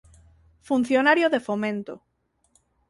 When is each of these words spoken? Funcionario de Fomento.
Funcionario 0.69 1.27
de 1.33 1.39
Fomento. 1.47 1.93